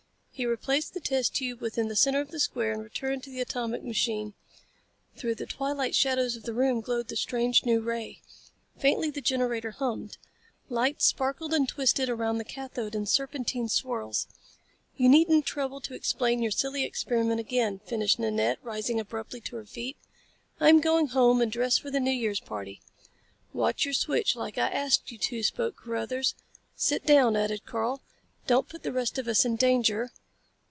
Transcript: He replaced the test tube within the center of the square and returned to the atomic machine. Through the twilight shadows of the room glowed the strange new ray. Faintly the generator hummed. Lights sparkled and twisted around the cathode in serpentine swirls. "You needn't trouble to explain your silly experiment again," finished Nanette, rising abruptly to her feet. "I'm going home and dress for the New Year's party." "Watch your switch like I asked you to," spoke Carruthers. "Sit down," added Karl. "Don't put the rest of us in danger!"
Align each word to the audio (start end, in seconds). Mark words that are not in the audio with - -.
He 0.33 0.45
replaced 0.47 0.95
the 0.95 0.99
test 0.99 1.35
tube 1.35 1.61
within 1.61 1.87
the 1.87 1.95
center 1.95 2.19
of 2.19 2.31
the 2.31 2.39
square 2.39 2.71
and 2.71 2.81
returned 2.81 3.21
to 3.25 3.29
the 3.29 3.41
atomic 3.41 3.83
machine. 3.83 4.33
Through 5.15 5.35
the 5.35 5.45
twilight 5.45 5.93
shadows 5.93 6.35
of 6.35 6.45
the 6.45 6.53
room 6.55 6.81
glowed 6.81 7.09
the 7.09 7.15
strange 7.15 7.63
new 7.63 7.79
ray. 7.79 8.23
Faintly 8.75 9.11
the 9.11 9.21
generator 9.21 9.69
hummed. 9.69 10.17
Lights 10.67 11.05
sparkled 11.05 11.53
and 11.53 11.69
twisted 11.69 12.09
around 12.09 12.39
the 12.39 12.43
cathode 12.43 12.95
in 12.95 13.05
serpentine 13.05 13.69
swirls. 13.69 14.25
"You 14.97 15.09
needn't 15.09 15.45
trouble 15.45 15.79
to 15.81 15.93
explain 15.93 16.41
your 16.41 16.49
silly 16.49 16.85
experiment 16.85 17.39
again," 17.39 17.77
finished 17.77 18.17
Nanette, 18.17 18.57
rising 18.63 18.99
abruptly 18.99 19.41
to 19.41 19.57
her 19.57 19.65
feet. 19.67 19.95
"I'm 20.59 20.79
going 20.81 21.09
home 21.09 21.39
and 21.39 21.51
dress 21.51 21.77
for 21.77 21.91
the 21.91 21.99
New 21.99 22.09
Year's 22.09 22.39
party." 22.39 22.81
"Watch 23.53 23.85
your 23.85 23.93
switch 23.93 24.35
like 24.35 24.57
I 24.57 24.69
asked 24.71 25.11
you 25.11 25.19
to," 25.19 25.43
spoke 25.43 25.77
Carruthers. 25.77 26.33
"Sit 26.75 27.05
down," 27.05 27.35
added 27.35 27.63
Karl. 27.67 28.01
"Don't 28.47 28.67
put 28.67 28.81
the 28.81 28.91
rest 28.91 29.19
of 29.19 29.27
us 29.27 29.45
in 29.45 29.55
danger!" 29.55 30.09